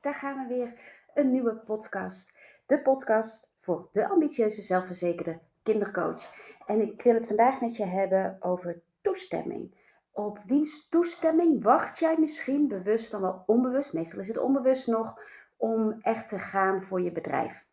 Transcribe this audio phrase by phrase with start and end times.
[0.00, 0.98] daar gaan we weer.
[1.14, 2.32] Een nieuwe podcast.
[2.66, 6.34] De podcast voor de ambitieuze, zelfverzekerde kindercoach.
[6.66, 9.78] En ik wil het vandaag met je hebben over toestemming.
[10.12, 15.20] Op wiens toestemming wacht jij misschien bewust dan wel onbewust, meestal is het onbewust nog,
[15.56, 17.68] om echt te gaan voor je bedrijf?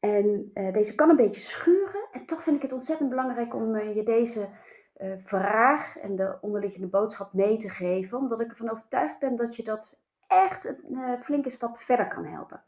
[0.00, 2.08] En uh, deze kan een beetje schuren.
[2.12, 4.48] En toch vind ik het ontzettend belangrijk om uh, je deze
[4.96, 8.18] uh, vraag en de onderliggende boodschap mee te geven.
[8.18, 12.62] Omdat ik ervan overtuigd ben dat je dat echt een flinke stap verder kan helpen.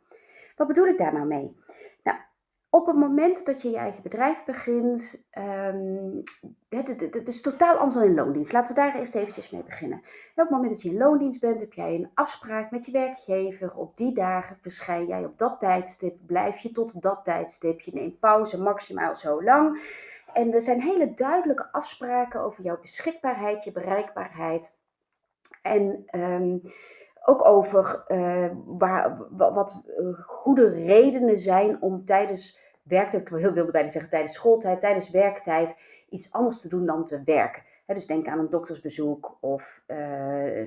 [0.56, 1.56] Wat bedoel ik daar nou mee?
[2.02, 2.18] Nou,
[2.70, 6.22] op het moment dat je je eigen bedrijf begint, um,
[6.68, 8.52] het, is totaal anders dan in loondienst.
[8.52, 9.98] Laten we daar eerst eventjes mee beginnen.
[9.98, 13.76] op het moment dat je in loondienst bent, heb jij een afspraak met je werkgever.
[13.76, 17.80] Op die dagen verschijn jij op dat tijdstip, blijf je tot dat tijdstip.
[17.80, 19.82] Je neemt pauze maximaal zo lang.
[20.32, 24.78] En er zijn hele duidelijke afspraken over jouw beschikbaarheid, je bereikbaarheid.
[25.62, 26.62] En um,
[27.24, 33.72] ook over uh, waar, wat uh, goede redenen zijn om tijdens werktijd, ik heel wilde
[33.72, 37.62] bijna zeggen tijdens schooltijd, tijdens werktijd iets anders te doen dan te werken.
[37.86, 39.96] dus denk aan een doktersbezoek of uh,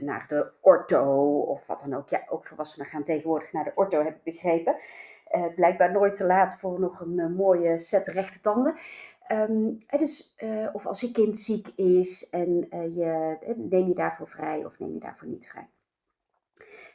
[0.02, 2.10] naar de ortho of wat dan ook.
[2.10, 4.76] Ja, ook volwassenen gaan tegenwoordig naar de ortho, heb ik begrepen.
[5.56, 8.76] blijkbaar nooit te laat voor nog een mooie set rechte tanden.
[9.50, 9.78] Um,
[10.74, 15.00] of als je kind ziek is en je, neem je daarvoor vrij of neem je
[15.00, 15.70] daarvoor niet vrij.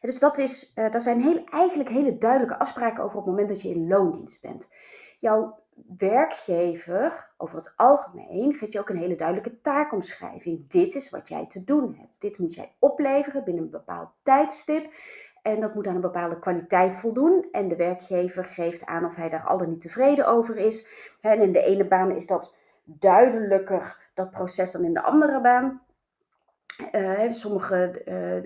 [0.00, 3.62] Dus dat is, uh, zijn heel, eigenlijk hele duidelijke afspraken over op het moment dat
[3.62, 4.70] je in loondienst bent.
[5.18, 5.60] Jouw
[5.96, 10.68] werkgever, over het algemeen, geeft je ook een hele duidelijke taakomschrijving.
[10.68, 12.20] Dit is wat jij te doen hebt.
[12.20, 14.92] Dit moet jij opleveren binnen een bepaald tijdstip.
[15.42, 17.48] En dat moet aan een bepaalde kwaliteit voldoen.
[17.52, 20.86] En de werkgever geeft aan of hij daar al dan niet tevreden over is.
[21.20, 25.81] En in de ene baan is dat duidelijker, dat proces, dan in de andere baan.
[26.92, 28.44] Uh, sommige, uh,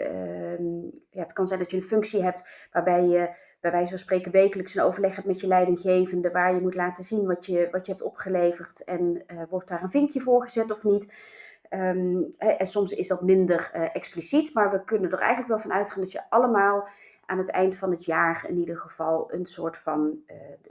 [1.10, 4.32] ja, het kan zijn dat je een functie hebt waarbij je bij wijze van spreken
[4.32, 7.86] wekelijks een overleg hebt met je leidinggevende, waar je moet laten zien wat je, wat
[7.86, 11.12] je hebt opgeleverd en uh, wordt daar een vinkje voor gezet of niet.
[11.70, 16.02] Um, en soms is dat minder expliciet, maar we kunnen er eigenlijk wel van uitgaan
[16.02, 16.88] dat je allemaal
[17.26, 20.18] aan het eind van het jaar in ieder geval een soort van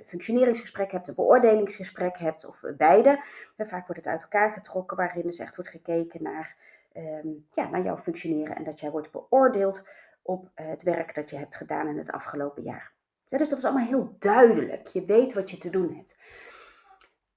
[0.06, 3.24] functioneringsgesprek hebt, een beoordelingsgesprek hebt of beide.
[3.58, 6.56] Vaak wordt het uit elkaar getrokken waarin dus echt wordt gekeken naar
[6.96, 9.88] Ehm, ja, naar jouw functioneren en dat jij wordt beoordeeld
[10.22, 12.94] op eh, het werk dat je hebt gedaan in het afgelopen jaar.
[13.26, 14.88] dus dat is allemaal heel duidelijk.
[14.88, 16.18] Je weet wat je te doen hebt.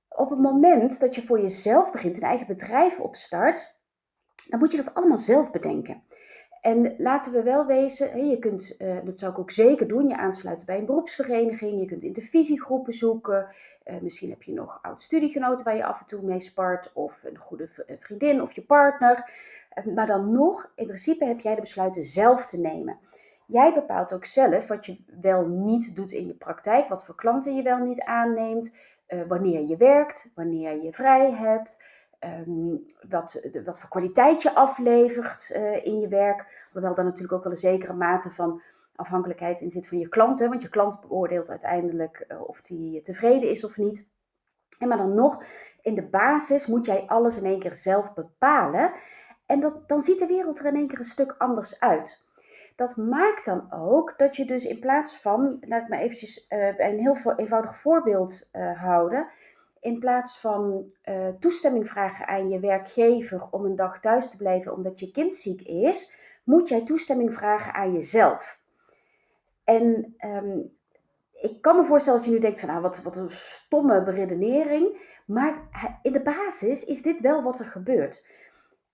[0.08, 3.78] Op het moment dat je voor jezelf begint, een eigen bedrijf opstart,
[4.48, 6.02] dan moet je dat allemaal zelf bedenken.
[6.60, 10.16] En laten we wel wezen, je kunt, uh, dat zou ik ook zeker doen, je
[10.16, 13.48] aansluiten bij een beroepsvereniging, je kunt intervisiegroepen zoeken,
[13.86, 17.38] uh, misschien heb je nog oud-studiegenoten waar je af en toe mee spart, of een
[17.38, 19.30] goede vriendin of je partner.
[19.74, 22.98] Uh, maar dan nog, in principe heb jij de besluiten zelf te nemen.
[23.46, 27.54] Jij bepaalt ook zelf wat je wel niet doet in je praktijk, wat voor klanten
[27.54, 28.76] je wel niet aanneemt,
[29.28, 31.78] wanneer je werkt, wanneer je vrij hebt.
[32.24, 36.68] Um, wat, wat voor kwaliteit je aflevert uh, in je werk.
[36.72, 38.62] Hoewel dan natuurlijk ook wel een zekere mate van
[38.94, 40.38] afhankelijkheid in zit van je klant.
[40.38, 44.08] Hè, want je klant beoordeelt uiteindelijk uh, of die tevreden is of niet.
[44.78, 45.42] En maar dan nog,
[45.82, 48.92] in de basis moet jij alles in één keer zelf bepalen.
[49.46, 52.26] En dat, dan ziet de wereld er in één keer een stuk anders uit.
[52.76, 56.78] Dat maakt dan ook dat je dus in plaats van, laat ik maar eventjes uh,
[56.78, 59.28] een heel eenvoudig voorbeeld houden
[59.80, 64.72] in plaats van uh, toestemming vragen aan je werkgever om een dag thuis te blijven
[64.72, 66.12] omdat je kind ziek is,
[66.44, 68.60] moet jij toestemming vragen aan jezelf.
[69.64, 70.76] En um,
[71.40, 75.16] ik kan me voorstellen dat je nu denkt van nou, wat, wat een stomme beredenering.
[75.26, 75.68] Maar
[76.02, 78.26] in de basis is dit wel wat er gebeurt.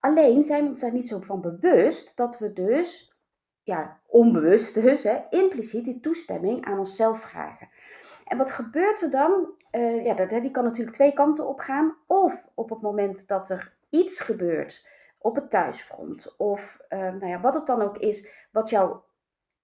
[0.00, 3.14] Alleen zijn we ons daar niet zo van bewust dat we dus,
[3.62, 7.68] ja, onbewust dus, hè, impliciet die toestemming aan onszelf vragen.
[8.24, 9.50] En wat gebeurt er dan?
[9.72, 11.96] Uh, ja, die kan natuurlijk twee kanten op gaan.
[12.06, 14.86] Of op het moment dat er iets gebeurt
[15.18, 18.96] op het thuisfront, of uh, nou ja, wat het dan ook is, wat jou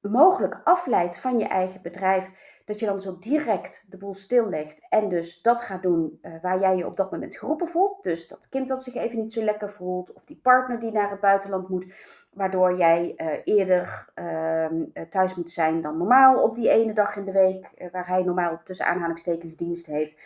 [0.00, 2.30] mogelijk afleidt van je eigen bedrijf,
[2.70, 6.60] dat je dan zo direct de boel stillegt en dus dat gaat doen uh, waar
[6.60, 8.02] jij je op dat moment geroepen voelt.
[8.02, 11.10] Dus dat kind dat zich even niet zo lekker voelt, of die partner die naar
[11.10, 11.86] het buitenland moet,
[12.32, 14.66] waardoor jij uh, eerder uh,
[15.08, 18.60] thuis moet zijn dan normaal op die ene dag in de week, waar hij normaal
[18.64, 20.16] tussen aanhalingstekens dienst heeft.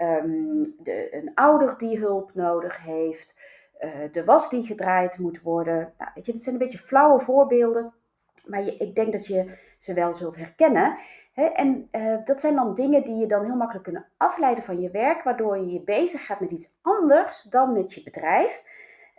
[0.00, 3.40] Um, de, een ouder die hulp nodig heeft,
[4.12, 5.92] de was die gedraaid moet worden.
[5.98, 7.92] Nou, weet je, dit zijn een beetje flauwe voorbeelden
[8.44, 10.96] maar ik denk dat je ze wel zult herkennen.
[11.34, 14.90] En uh, dat zijn dan dingen die je dan heel makkelijk kunnen afleiden van je
[14.90, 18.62] werk, waardoor je je bezig gaat met iets anders dan met je bedrijf.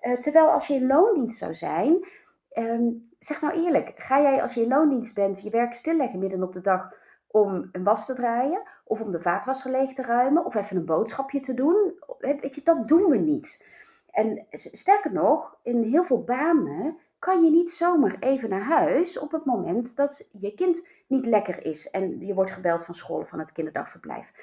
[0.02, 2.06] Uh, terwijl als je in loondienst zou zijn,
[2.54, 2.90] Ehm,
[3.20, 6.54] zeg nou eerlijk, ga jij als je in loondienst bent je werk stilleggen midden op
[6.54, 6.94] de dag
[7.28, 10.86] om een was te draaien, of om de vaatwasser leeg te ruimen, of even een
[10.86, 12.00] boodschapje te doen?
[12.20, 13.68] Weet je, dat doen we niet.
[14.12, 19.32] En sterker nog, in heel veel banen kan je niet zomaar even naar huis op
[19.32, 23.40] het moment dat je kind niet lekker is en je wordt gebeld van school van
[23.40, 24.34] het kinderdagverblijf.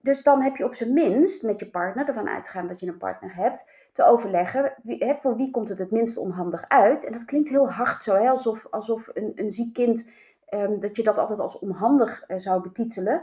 [0.00, 2.98] Dus dan heb je op zijn minst met je partner, ervan uitgaan dat je een
[2.98, 7.04] partner hebt, te overleggen wie, voor wie komt het het minst onhandig uit.
[7.04, 10.08] En dat klinkt heel hard zo, hè, alsof, alsof een, een ziek kind,
[10.46, 13.22] ehm, dat je dat altijd als onhandig uh, zou betitelen.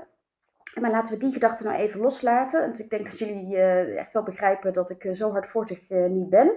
[0.82, 2.62] Maar laten we die gedachte nou even loslaten.
[2.62, 6.30] Want ik denk dat jullie uh, echt wel begrijpen dat ik uh, zo hardvoortig niet
[6.30, 6.54] ben.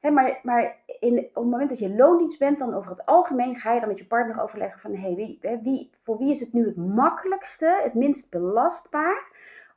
[0.00, 3.72] Hè, maar maar op het moment dat je loondienst bent, dan over het algemeen ga
[3.72, 6.66] je dan met je partner overleggen van hey, wie, wie, voor wie is het nu
[6.66, 9.30] het makkelijkste, het minst belastbaar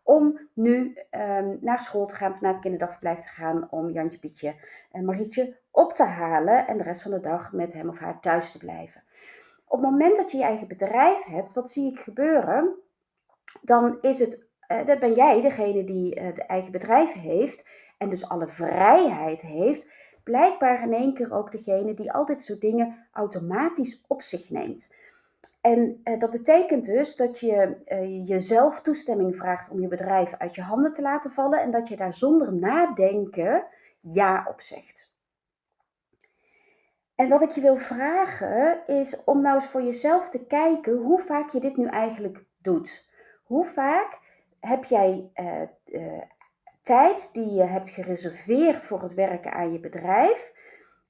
[0.04, 4.20] om nu um, naar school te gaan of naar het kinderdagverblijf te gaan om Jantje,
[4.20, 4.56] Pietje
[4.92, 8.20] en Marietje op te halen en de rest van de dag met hem of haar
[8.20, 9.04] thuis te blijven.
[9.66, 12.76] Op het moment dat je je eigen bedrijf hebt, wat zie ik gebeuren?
[13.62, 18.10] Dan is het, uh, dan ben jij degene die uh, de eigen bedrijf heeft en
[18.10, 19.88] dus alle vrijheid heeft
[20.24, 24.94] blijkbaar in één keer ook degene die al dit soort dingen automatisch op zich neemt.
[25.62, 30.56] En eh, dat betekent dus dat je uh, jezelf toestemming vraagt om je bedrijf uit
[30.56, 33.66] je handen te laten vallen en dat je daar zonder nadenken
[34.00, 35.10] ja op zegt.
[37.16, 41.20] En wat ik je wil vragen is om nou eens voor jezelf te kijken hoe
[41.20, 43.10] vaak je dit nu eigenlijk doet.
[43.44, 44.20] Hoe vaak
[44.60, 46.22] heb jij uh,
[46.82, 50.54] tijd die je hebt gereserveerd voor het werken aan je bedrijf,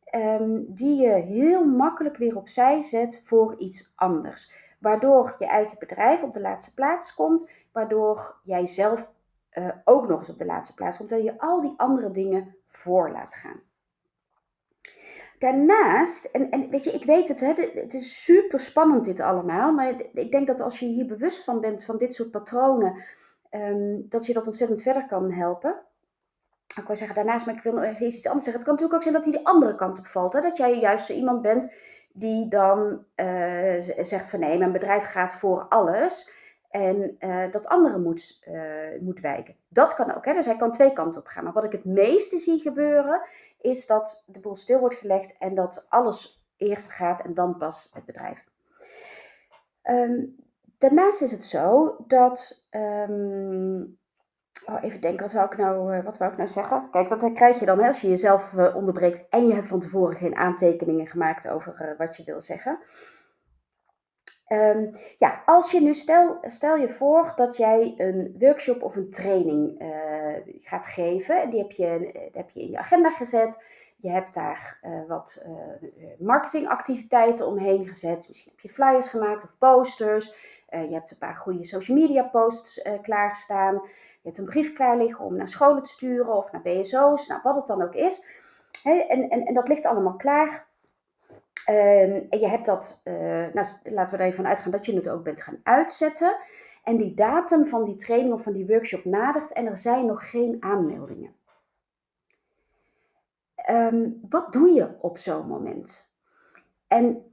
[0.03, 4.51] ehm, die je heel makkelijk weer opzij zet voor iets anders.
[4.79, 9.11] Waardoor je eigen bedrijf op de laatste plaats komt, waardoor jij zelf
[9.53, 12.55] uh, ook nog eens op de laatste plaats komt, terwijl je al die andere dingen
[12.67, 13.61] voor laat gaan.
[15.39, 19.73] Daarnaast, en, en weet je, ik weet het, hè, het is super spannend dit allemaal,
[19.73, 23.03] maar ik denk dat als je hier bewust van bent, van dit soort patronen,
[23.51, 25.81] um, dat je dat ontzettend verder kan helpen.
[26.75, 28.53] Ik wil zeggen daarnaast, maar ik wil nog eens iets anders zeggen.
[28.53, 30.33] Het kan natuurlijk ook zijn dat hij de andere kant op valt.
[30.33, 30.41] Hè?
[30.41, 31.73] Dat jij juist zo iemand bent
[32.13, 36.31] die dan uh, zegt van nee, mijn bedrijf gaat voor alles.
[36.69, 39.55] En uh, dat andere moet, uh, moet wijken.
[39.67, 40.25] Dat kan ook.
[40.25, 40.33] Hè?
[40.33, 41.43] Dus hij kan twee kanten op gaan.
[41.43, 43.21] Maar wat ik het meeste zie gebeuren,
[43.57, 47.89] is dat de boel stil wordt gelegd en dat alles eerst gaat en dan pas
[47.93, 48.45] het bedrijf.
[49.83, 50.35] Um,
[50.81, 52.65] Daarnaast is het zo dat.
[52.71, 53.99] Um,
[54.65, 56.89] oh, even denken, wat wou, ik nou, uh, wat wou ik nou zeggen?
[56.91, 60.15] Kijk, dat krijg je dan als je jezelf uh, onderbreekt en je hebt van tevoren
[60.15, 62.79] geen aantekeningen gemaakt over uh, wat je wil zeggen.
[64.47, 69.09] Um, ja, als je nu, stel, stel je voor dat jij een workshop of een
[69.09, 69.83] training
[70.57, 71.49] gaat geven.
[71.49, 73.63] Die heb, je, heb je in je agenda gezet.
[73.97, 75.45] Je hebt daar wat
[76.19, 78.27] marketingactiviteiten omheen gezet.
[78.27, 80.35] Misschien heb je flyers gemaakt of posters.
[80.71, 83.73] Uh, je hebt een paar goede social media posts uh, klaarstaan.
[83.73, 87.39] Je hebt een brief klaar liggen om naar scholen te sturen of naar BSO's, nou,
[87.43, 88.25] wat het dan ook is.
[88.83, 90.69] en, en, en dat ligt allemaal klaar.
[91.69, 93.13] Um, en je hebt dat, uh,
[93.53, 96.37] nou, laten we er even van uitgaan dat je het ook bent gaan uitzetten.
[96.83, 100.29] En die datum van die training of van die workshop nadert en er zijn nog
[100.29, 101.35] geen aanmeldingen.
[103.69, 106.13] Um, wat doe je op zo'n moment?
[106.87, 107.30] En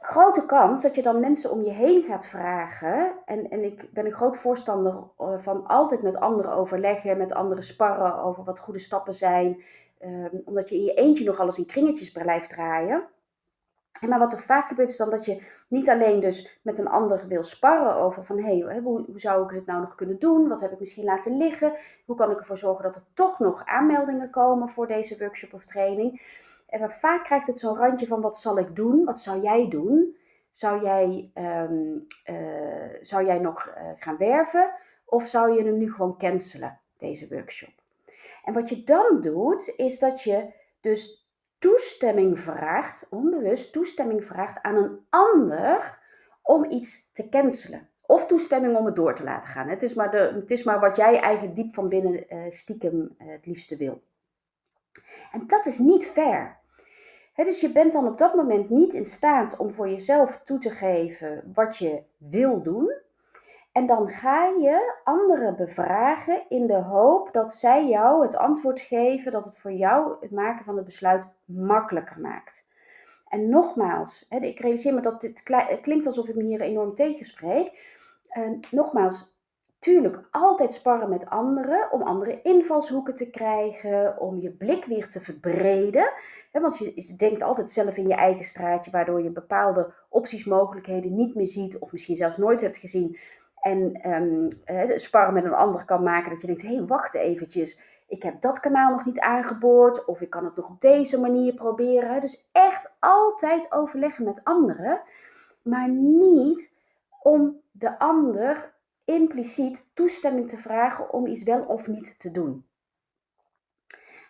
[0.00, 3.14] grote kans dat je dan mensen om je heen gaat vragen.
[3.24, 7.64] En, en ik ben een groot voorstander eh, van altijd met anderen overleggen, met anderen
[7.64, 9.62] sparren over wat goede stappen zijn.
[10.04, 13.08] Um, omdat je in je eentje nog alles in kringetjes blijft draaien.
[14.08, 17.26] Maar wat er vaak gebeurt is dan dat je niet alleen dus met een ander
[17.28, 20.48] wil sparren over van hé, hey, hoe, hoe zou ik dit nou nog kunnen doen?
[20.48, 21.72] Wat heb ik misschien laten liggen?
[22.06, 25.64] Hoe kan ik ervoor zorgen dat er toch nog aanmeldingen komen voor deze workshop of
[25.64, 26.20] training?
[26.70, 29.04] En vaak krijgt het zo'n randje van wat zal ik doen?
[29.04, 30.16] Wat zou jij doen?
[30.50, 34.72] Zou jij, um, uh, zou jij nog uh, gaan werven?
[35.04, 37.72] Of zou je hem nu gewoon cancelen, deze workshop?
[38.44, 44.76] En wat je dan doet, is dat je dus toestemming vraagt, onbewust toestemming vraagt aan
[44.76, 45.98] een ander
[46.42, 47.88] om iets te cancelen.
[48.00, 49.68] Of toestemming om het door te laten gaan.
[49.68, 53.14] Het is maar, de, het is maar wat jij eigenlijk diep van binnen uh, stiekem
[53.18, 54.02] het liefste wil.
[55.32, 56.59] En dat is niet fair
[57.44, 60.70] dus je bent dan op dat moment niet in staat om voor jezelf toe te
[60.70, 62.92] geven wat je wil doen.
[63.72, 69.32] En dan ga je anderen bevragen in de hoop dat zij jou het antwoord geven
[69.32, 72.68] dat het voor jou het maken van het besluit makkelijker maakt.
[73.28, 75.42] En nogmaals, ik realiseer me dat dit
[75.80, 77.98] klinkt alsof ik me hier enorm tegenspreek.
[78.70, 79.39] Nogmaals,
[79.80, 85.20] tuurlijk altijd sparren met anderen om andere invalshoeken te krijgen, om je blik weer te
[85.20, 86.12] verbreden.
[86.52, 91.34] want je denkt altijd zelf in je eigen straatje, waardoor je bepaalde opties, mogelijkheden niet
[91.34, 93.18] meer ziet, of misschien zelfs nooit hebt gezien.
[93.60, 94.48] En um,
[94.98, 97.80] sparren met een ander kan maken dat je denkt: hé, hey, wacht eventjes.
[98.08, 101.54] Ik heb dat kanaal nog niet aangeboord, of ik kan het nog op deze manier
[101.54, 102.20] proberen.
[102.20, 105.00] Dus echt altijd overleggen met anderen,
[105.62, 106.74] maar niet
[107.22, 108.72] om de ander
[109.04, 112.66] impliciet toestemming te vragen om iets wel of niet te doen.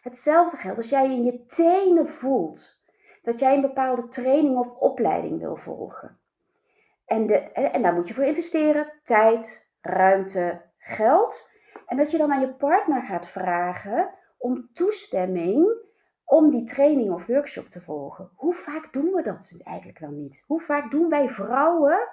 [0.00, 2.82] Hetzelfde geldt als jij in je tenen voelt
[3.22, 6.18] dat jij een bepaalde training of opleiding wil volgen.
[7.04, 11.50] En, de, en daar moet je voor investeren: tijd, ruimte, geld.
[11.86, 15.88] En dat je dan aan je partner gaat vragen om toestemming
[16.24, 18.30] om die training of workshop te volgen.
[18.34, 20.44] Hoe vaak doen we dat eigenlijk wel niet?
[20.46, 22.08] Hoe vaak doen wij vrouwen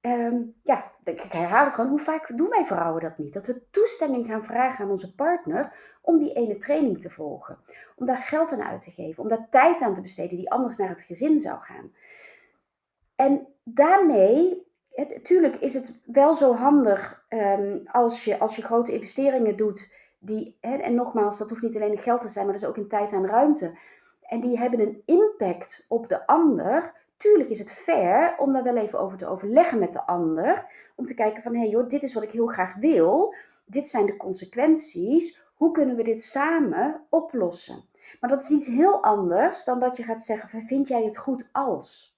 [0.00, 1.90] Ehm, ja, ik herhaal het gewoon.
[1.90, 3.32] Hoe vaak doen wij vrouwen dat niet?
[3.32, 7.58] Dat we toestemming gaan vragen aan onze partner om die ene training te volgen.
[7.96, 9.22] Om daar geld aan uit te geven.
[9.22, 11.92] Om daar tijd aan te besteden die anders naar het gezin zou gaan.
[13.16, 19.56] En daarmee, natuurlijk is het wel zo handig um, als, je, als je grote investeringen
[19.56, 19.92] doet.
[20.18, 22.76] Die, en nogmaals, dat hoeft niet alleen in geld te zijn, maar dat is ook
[22.76, 23.78] in tijd en ruimte.
[24.22, 28.76] En die hebben een impact op de ander Tuurlijk is het fair om daar wel
[28.76, 30.66] even over te overleggen met de ander.
[30.96, 33.34] Om te kijken van, hé hey joh, dit is wat ik heel graag wil.
[33.64, 35.42] Dit zijn de consequenties.
[35.54, 37.84] Hoe kunnen we dit samen oplossen?
[38.20, 41.48] Maar dat is iets heel anders dan dat je gaat zeggen, vind jij het goed
[41.52, 42.16] als?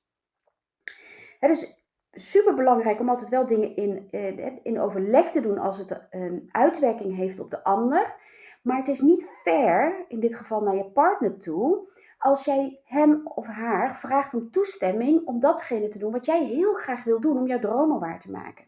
[1.38, 5.78] Het dus super belangrijk om altijd wel dingen in, eh, in overleg te doen als
[5.78, 8.14] het een uitwerking heeft op de ander.
[8.62, 11.88] Maar het is niet fair, in dit geval naar je partner toe,
[12.20, 16.74] als jij hem of haar vraagt om toestemming om datgene te doen wat jij heel
[16.74, 18.64] graag wil doen om jouw dromen waar te maken.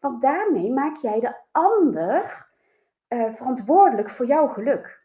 [0.00, 2.48] Want daarmee maak jij de ander
[3.08, 5.04] uh, verantwoordelijk voor jouw geluk.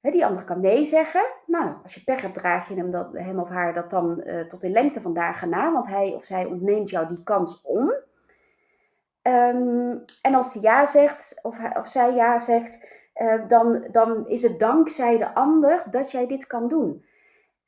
[0.00, 1.26] die ander kan nee zeggen.
[1.46, 4.40] Nou, als je pech hebt, draag je hem, dat, hem of haar dat dan uh,
[4.40, 7.94] tot in lengte van dagen na, want hij of zij ontneemt jou die kans om.
[9.22, 12.86] Um, en als hij ja zegt, of, hij, of zij ja zegt,
[13.22, 17.04] uh, dan, dan is het dankzij de ander dat jij dit kan doen.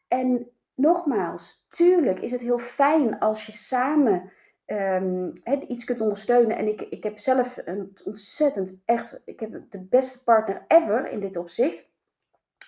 [0.08, 4.32] En nogmaals, tuurlijk is het heel fijn als je samen
[4.66, 5.32] um,
[5.68, 6.56] iets kunt ondersteunen.
[6.56, 11.20] En ik, ik heb zelf een ontzettend, echt, ik heb de beste partner ever in
[11.20, 11.88] dit opzicht.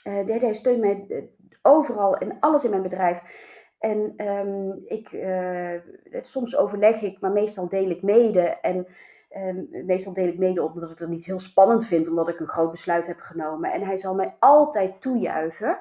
[0.02, 1.22] Hij steunt mij eh,
[1.62, 3.46] overal en alles in mijn bedrijf.
[3.78, 5.26] En um, ik,
[6.20, 8.40] soms overleg ik, maar meestal deel ik mede.
[8.40, 8.86] En
[9.36, 12.40] Um, meestal deel ik mede op omdat ik het niet heel spannend vind, omdat ik
[12.40, 13.72] een groot besluit heb genomen.
[13.72, 15.78] En hij zal mij altijd toejuichen.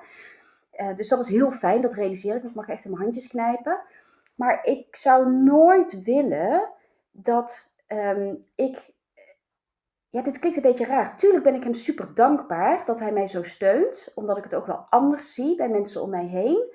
[0.77, 2.43] Uh, dus dat is heel fijn, dat realiseer ik.
[2.43, 3.81] Ik mag echt in mijn handjes knijpen.
[4.35, 6.69] Maar ik zou nooit willen
[7.11, 8.95] dat um, ik.
[10.09, 11.17] Ja, dit klinkt een beetje raar.
[11.17, 14.65] Tuurlijk ben ik hem super dankbaar dat hij mij zo steunt, omdat ik het ook
[14.65, 16.73] wel anders zie bij mensen om mij heen.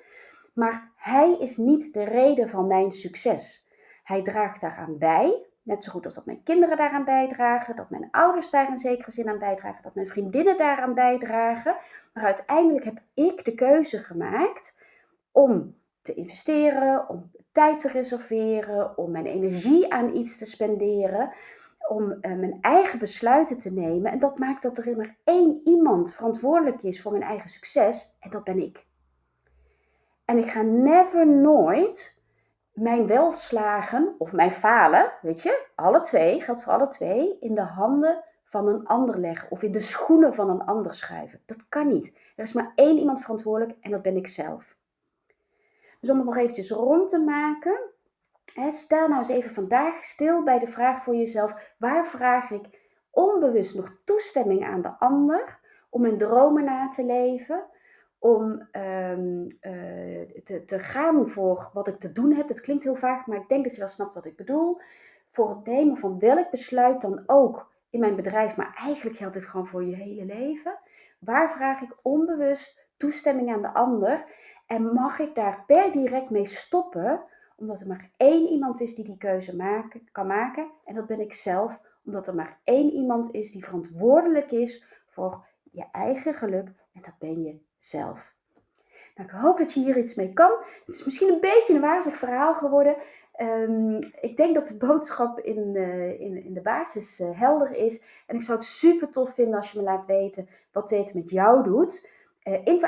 [0.53, 3.67] Maar hij is niet de reden van mijn succes.
[4.03, 8.07] Hij draagt daaraan bij, Net zo goed als dat mijn kinderen daaraan bijdragen, dat mijn
[8.11, 11.75] ouders daar in zekere zin aan bijdragen, dat mijn vriendinnen daaraan bijdragen.
[12.13, 14.75] Maar uiteindelijk heb ik de keuze gemaakt
[15.31, 21.33] om te investeren, om tijd te reserveren, om mijn energie aan iets te spenderen,
[21.89, 24.11] om uh, mijn eigen besluiten te nemen.
[24.11, 28.29] En dat maakt dat er maar één iemand verantwoordelijk is voor mijn eigen succes, en
[28.29, 28.85] dat ben ik.
[30.25, 32.21] En ik ga never nooit
[32.73, 37.61] mijn welslagen of mijn falen, weet je, alle twee, geldt voor alle twee, in de
[37.61, 41.41] handen van een ander leggen of in de schoenen van een ander schuiven.
[41.45, 42.13] Dat kan niet.
[42.35, 44.75] Er is maar één iemand verantwoordelijk en dat ben ik zelf.
[45.99, 47.79] Dus om het nog eventjes rond te maken,
[48.53, 52.65] hè, stel nou eens even vandaag stil bij de vraag voor jezelf, waar vraag ik
[53.09, 57.65] onbewust nog toestemming aan de ander om mijn dromen na te leven?
[58.23, 59.47] Om um,
[60.43, 62.47] te, te gaan voor wat ik te doen heb.
[62.47, 64.79] Dat klinkt heel vaag, maar ik denk dat je wel snapt wat ik bedoel.
[65.29, 69.45] Voor het nemen van welk besluit dan ook in mijn bedrijf, maar eigenlijk geldt dit
[69.45, 70.79] gewoon voor je hele leven.
[71.19, 74.25] Waar vraag ik onbewust toestemming aan de ander?
[74.67, 77.23] En mag ik daar per direct mee stoppen,
[77.55, 80.71] omdat er maar één iemand is die die keuze maken, kan maken?
[80.85, 85.45] En dat ben ik zelf, omdat er maar één iemand is die verantwoordelijk is voor
[85.71, 86.69] je eigen geluk.
[86.93, 88.33] En dat ben je zelf.
[89.15, 90.51] Nou, ik hoop dat je hier iets mee kan.
[90.85, 92.95] Het is misschien een beetje een wazig verhaal geworden.
[93.41, 98.01] Um, ik denk dat de boodschap in, uh, in, in de basis uh, helder is.
[98.27, 101.29] En ik zou het super tof vinden als je me laat weten wat dit met
[101.29, 102.09] jou doet.
[102.43, 102.87] Uh, info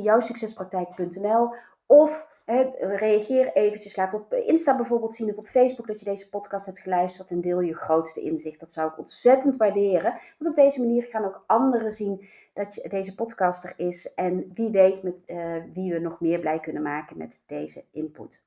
[0.00, 1.54] jouwsuccespraktijk.nl
[1.86, 6.66] of reageer eventjes, laat op Insta bijvoorbeeld zien of op Facebook dat je deze podcast
[6.66, 8.60] hebt geluisterd en deel je grootste inzicht.
[8.60, 12.88] Dat zou ik ontzettend waarderen, want op deze manier gaan ook anderen zien dat je,
[12.88, 16.82] deze podcast er is en wie weet met uh, wie we nog meer blij kunnen
[16.82, 18.42] maken met deze input.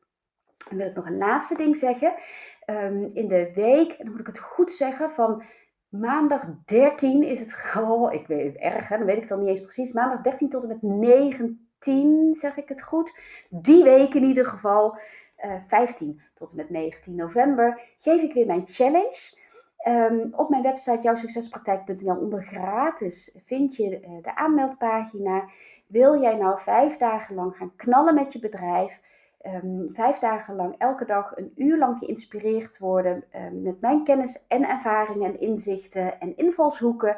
[0.69, 2.13] Dan wil ik nog een laatste ding zeggen.
[2.65, 5.43] Um, in de week, en dan moet ik het goed zeggen, van
[5.89, 9.49] maandag 13 is het, oh ik weet het erg, dan weet ik het dan niet
[9.49, 13.13] eens precies, maandag 13 tot en met 19 10, zeg ik het goed.
[13.49, 18.33] Die week in ieder geval, uh, eh, 15 tot en met 19 november, geef ik
[18.33, 19.35] weer mijn challenge.
[19.87, 25.49] Um, op mijn website jouwsuccespraktijk.nl onder gratis vind je uh, de aanmeldpagina.
[25.87, 29.01] Wil jij nou vijf dagen lang gaan knallen met je bedrijf?
[29.63, 34.45] Um, vijf dagen lang elke dag een uur lang geïnspireerd worden um, met mijn kennis
[34.47, 37.17] en ervaringen en inzichten en invalshoeken.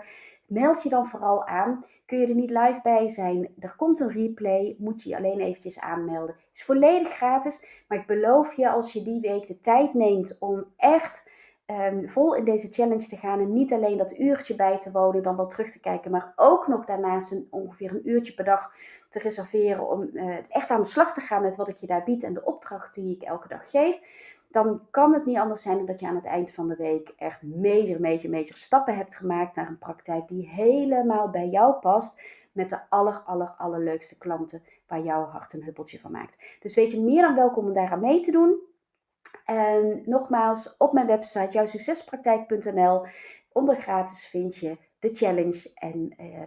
[0.49, 1.83] Meld je dan vooral aan.
[2.05, 3.49] Kun je er niet live bij zijn?
[3.59, 4.75] Er komt een replay.
[4.79, 6.35] Moet je je alleen eventjes aanmelden.
[6.35, 7.83] Het is volledig gratis.
[7.87, 11.31] Maar ik beloof je, als je die week de tijd neemt om echt
[11.65, 13.39] um, vol in deze challenge te gaan.
[13.39, 16.11] En niet alleen dat uurtje bij te wonen, dan wel terug te kijken.
[16.11, 18.73] Maar ook nog daarnaast een, ongeveer een uurtje per dag
[19.09, 19.89] te reserveren.
[19.89, 22.33] Om uh, echt aan de slag te gaan met wat ik je daar bied en
[22.33, 23.99] de opdracht die ik elke dag geef
[24.49, 27.41] dan kan het niet anders zijn dat je aan het eind van de week echt
[27.43, 32.37] major, major stappen hebt gemaakt naar een praktijk die helemaal bij jou past.
[32.51, 36.57] Met de aller, aller, allerleukste klanten waar jouw hart een huppeltje van maakt.
[36.59, 38.59] Dus weet je meer dan welkom om daaraan mee te doen.
[39.45, 43.05] En nogmaals, op mijn website jouwsuccespraktijk.nl
[43.51, 45.71] onder gratis vind je de challenge.
[45.73, 46.41] En eh,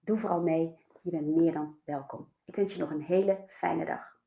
[0.00, 0.76] doe vooral mee.
[1.02, 2.28] Je bent meer dan welkom.
[2.44, 4.19] Ik wens je nog een hele fijne dag.